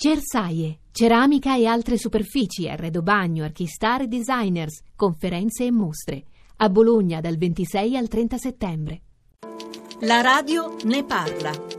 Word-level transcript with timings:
Cersaie, 0.00 0.78
ceramica 0.92 1.56
e 1.56 1.66
altre 1.66 1.98
superfici, 1.98 2.68
arredo 2.68 3.02
bagno, 3.02 3.42
archistar 3.42 4.02
e 4.02 4.06
designers, 4.06 4.80
conferenze 4.94 5.64
e 5.64 5.72
mostre. 5.72 6.22
A 6.58 6.68
Bologna 6.68 7.20
dal 7.20 7.36
26 7.36 7.96
al 7.96 8.06
30 8.06 8.38
settembre. 8.38 9.00
La 10.02 10.20
radio 10.20 10.76
ne 10.84 11.02
parla. 11.02 11.77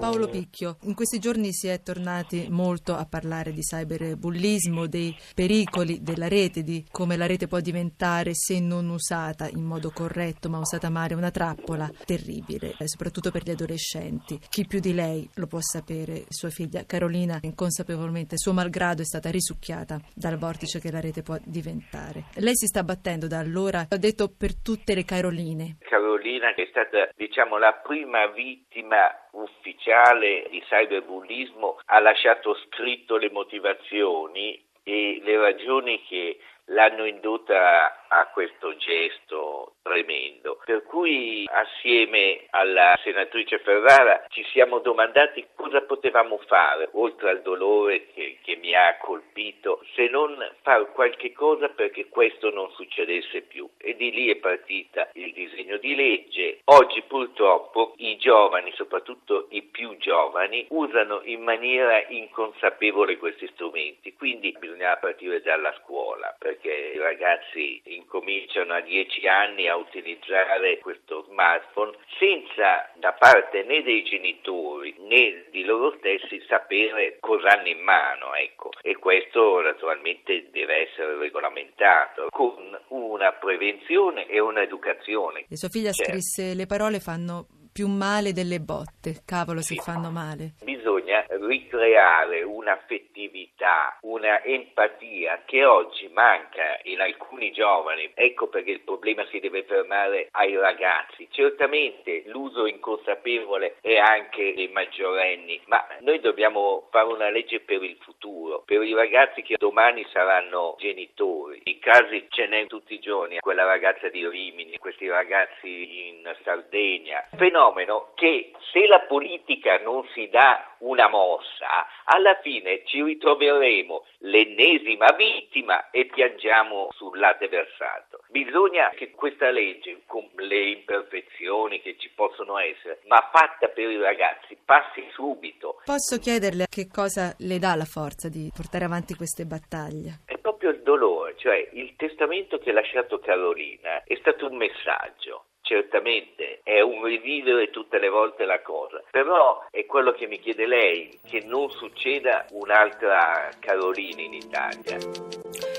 Paolo 0.00 0.28
Picchio, 0.28 0.78
in 0.84 0.94
questi 0.94 1.18
giorni 1.18 1.52
si 1.52 1.66
è 1.68 1.82
tornati 1.82 2.46
molto 2.48 2.96
a 2.96 3.04
parlare 3.04 3.52
di 3.52 3.60
cyberbullismo, 3.60 4.86
dei 4.86 5.14
pericoli 5.34 6.00
della 6.00 6.26
rete, 6.26 6.62
di 6.62 6.86
come 6.90 7.18
la 7.18 7.26
rete 7.26 7.46
può 7.46 7.60
diventare, 7.60 8.32
se 8.32 8.60
non 8.60 8.88
usata 8.88 9.46
in 9.46 9.62
modo 9.62 9.90
corretto, 9.90 10.48
ma 10.48 10.58
usata 10.58 10.88
male, 10.88 11.12
una 11.12 11.30
trappola 11.30 11.92
terribile, 12.06 12.74
eh, 12.78 12.88
soprattutto 12.88 13.30
per 13.30 13.42
gli 13.44 13.50
adolescenti. 13.50 14.40
Chi 14.48 14.66
più 14.66 14.80
di 14.80 14.94
lei 14.94 15.28
lo 15.34 15.46
può 15.46 15.60
sapere? 15.60 16.24
Sua 16.30 16.48
figlia 16.48 16.86
Carolina, 16.86 17.38
inconsapevolmente, 17.42 18.38
suo 18.38 18.54
malgrado, 18.54 19.02
è 19.02 19.04
stata 19.04 19.28
risucchiata 19.28 20.00
dal 20.14 20.38
vortice 20.38 20.80
che 20.80 20.90
la 20.90 21.00
rete 21.00 21.22
può 21.22 21.38
diventare. 21.44 22.24
Lei 22.36 22.56
si 22.56 22.66
sta 22.66 22.82
battendo 22.82 23.26
da 23.26 23.38
allora, 23.38 23.84
ha 23.86 23.96
detto 23.98 24.30
per 24.30 24.56
tutte 24.56 24.94
le 24.94 25.04
Caroline. 25.04 25.76
Carolina 26.20 26.52
che 26.52 26.64
è 26.64 26.66
stata, 26.66 27.08
diciamo, 27.16 27.56
la 27.56 27.72
prima 27.72 28.26
vittima 28.26 29.10
ufficiale 29.32 30.46
di 30.50 30.60
cyberbullismo 30.60 31.80
ha 31.86 31.98
lasciato 31.98 32.54
scritto 32.66 33.16
le 33.16 33.30
motivazioni 33.30 34.62
e 34.82 35.20
le 35.22 35.38
ragioni 35.38 36.02
che 36.04 36.38
l'hanno 36.66 37.06
indotta 37.06 38.06
a 38.06 38.26
questo 38.26 38.76
gesto 38.76 39.76
tremendo. 40.00 40.58
Per 40.64 40.82
cui 40.84 41.46
assieme 41.50 42.46
alla 42.50 42.98
senatrice 43.02 43.58
Ferrara 43.58 44.24
ci 44.28 44.44
siamo 44.52 44.78
domandati 44.78 45.46
cosa 45.54 45.82
potevamo 45.82 46.38
fare, 46.46 46.88
oltre 46.92 47.30
al 47.30 47.42
dolore 47.42 48.06
che, 48.12 48.38
che 48.42 48.56
mi 48.56 48.74
ha 48.74 48.96
colpito, 48.98 49.84
se 49.94 50.08
non 50.08 50.36
fare 50.62 50.90
qualche 50.92 51.32
cosa 51.32 51.68
perché 51.68 52.08
questo 52.08 52.50
non 52.50 52.70
succedesse 52.72 53.42
più. 53.42 53.68
E 53.76 53.96
di 53.96 54.10
lì 54.10 54.30
è 54.30 54.36
partita 54.36 55.08
il 55.14 55.32
disegno 55.32 55.76
di 55.76 55.94
legge. 55.94 56.29
Oggi 56.72 57.02
purtroppo 57.02 57.94
i 57.96 58.16
giovani, 58.16 58.70
soprattutto 58.76 59.48
i 59.50 59.60
più 59.62 59.96
giovani, 59.96 60.66
usano 60.68 61.20
in 61.24 61.42
maniera 61.42 62.00
inconsapevole 62.06 63.16
questi 63.18 63.50
strumenti, 63.54 64.14
quindi 64.14 64.56
bisogna 64.56 64.96
partire 64.98 65.42
dalla 65.42 65.74
scuola 65.82 66.32
perché 66.38 66.92
i 66.94 66.98
ragazzi 66.98 67.80
incominciano 67.86 68.74
a 68.74 68.80
dieci 68.82 69.26
anni 69.26 69.66
a 69.66 69.74
utilizzare 69.74 70.78
questo 70.78 71.24
smartphone 71.28 71.96
senza 72.20 72.88
da 72.94 73.14
parte 73.14 73.64
né 73.64 73.82
dei 73.82 74.04
genitori 74.04 74.94
né 75.00 75.46
di 75.50 75.64
loro 75.64 75.96
stessi 75.98 76.40
sapere 76.46 77.16
cosa 77.18 77.48
hanno 77.48 77.66
in 77.66 77.80
mano, 77.80 78.32
ecco. 78.34 78.70
E 78.80 78.94
questo 78.94 79.60
naturalmente 79.60 80.50
deve 80.52 80.88
essere 80.88 81.16
regolamentato 81.16 82.28
con 82.30 82.78
una 82.90 83.32
prevenzione 83.32 84.28
e 84.28 84.38
un'educazione. 84.38 85.46
E 85.48 85.56
sua 85.56 85.68
figlia 85.68 85.90
certo. 85.90 86.12
scrisse 86.12 86.58
le 86.60 86.66
parole 86.66 87.00
fanno 87.00 87.46
più 87.72 87.88
male 87.88 88.34
delle 88.34 88.60
botte, 88.60 89.22
cavolo 89.24 89.62
sì. 89.62 89.76
se 89.76 89.80
fanno 89.80 90.10
male. 90.10 90.56
Bisogna 90.62 90.89
ricreare 91.28 92.42
un'affettività, 92.42 93.98
una 94.02 94.42
empatia 94.42 95.42
che 95.44 95.64
oggi 95.64 96.08
manca 96.08 96.78
in 96.84 97.00
alcuni 97.00 97.52
giovani. 97.52 98.10
Ecco 98.14 98.48
perché 98.48 98.70
il 98.70 98.80
problema 98.80 99.24
si 99.26 99.40
deve 99.40 99.64
fermare 99.64 100.28
ai 100.32 100.56
ragazzi. 100.56 101.28
Certamente 101.30 102.22
l'uso 102.26 102.66
inconsapevole 102.66 103.76
è 103.80 103.96
anche 103.96 104.54
dei 104.54 104.68
maggiorenni, 104.68 105.60
ma 105.66 105.86
noi 106.00 106.20
dobbiamo 106.20 106.88
fare 106.90 107.08
una 107.08 107.30
legge 107.30 107.60
per 107.60 107.82
il 107.82 107.96
futuro, 108.00 108.62
per 108.64 108.82
i 108.82 108.94
ragazzi 108.94 109.42
che 109.42 109.56
domani 109.58 110.06
saranno 110.12 110.76
genitori. 110.78 111.60
I 111.64 111.78
casi 111.78 112.26
ce 112.30 112.46
n'è 112.46 112.66
tutti 112.66 112.94
i 112.94 113.00
giorni, 113.00 113.38
quella 113.40 113.64
ragazza 113.64 114.08
di 114.08 114.26
Rimini, 114.26 114.78
questi 114.78 115.08
ragazzi 115.08 116.08
in 116.08 116.34
Sardegna. 116.42 117.26
Fenomeno 117.36 118.12
che 118.14 118.52
se 118.72 118.86
la 118.86 119.00
politica 119.00 119.78
non 119.78 120.06
si 120.12 120.28
dà 120.28 120.76
una 121.00 121.08
mossa, 121.08 121.86
alla 122.04 122.38
fine 122.42 122.82
ci 122.84 123.02
ritroveremo 123.02 124.04
l'ennesima 124.18 125.06
vittima 125.16 125.88
e 125.90 126.06
piangiamo 126.06 126.88
sul 126.92 127.18
latte 127.18 127.48
versato. 127.48 128.20
Bisogna 128.28 128.90
che 128.90 129.10
questa 129.12 129.50
legge, 129.50 130.02
con 130.06 130.28
le 130.36 130.70
imperfezioni 130.70 131.80
che 131.80 131.96
ci 131.98 132.10
possono 132.14 132.58
essere, 132.58 133.00
ma 133.06 133.30
fatta 133.32 133.68
per 133.68 133.88
i 133.88 133.96
ragazzi, 133.96 134.58
passi 134.62 135.02
subito. 135.12 135.80
Posso 135.84 136.18
chiederle 136.18 136.66
che 136.68 136.88
cosa 136.92 137.34
le 137.38 137.58
dà 137.58 137.74
la 137.74 137.86
forza 137.86 138.28
di 138.28 138.50
portare 138.54 138.84
avanti 138.84 139.14
queste 139.14 139.46
battaglie? 139.46 140.20
È 140.26 140.36
proprio 140.36 140.70
il 140.70 140.82
dolore, 140.82 141.34
cioè 141.38 141.66
il 141.72 141.94
testamento 141.96 142.58
che 142.58 142.70
ha 142.70 142.74
lasciato 142.74 143.18
Carolina 143.20 144.04
è 144.04 144.16
stato 144.16 144.48
un 144.48 144.56
messaggio 144.56 145.44
certamente 145.70 146.58
è 146.64 146.80
un 146.80 147.04
rivivere 147.04 147.70
tutte 147.70 148.00
le 148.00 148.08
volte 148.08 148.44
la 148.44 148.60
cosa, 148.60 149.00
però 149.08 149.66
è 149.70 149.86
quello 149.86 150.10
che 150.10 150.26
mi 150.26 150.40
chiede 150.40 150.66
lei, 150.66 151.20
che 151.24 151.42
non 151.44 151.70
succeda 151.70 152.44
un'altra 152.50 153.50
Carolina 153.60 154.20
in 154.20 154.34
Italia. 154.34 155.69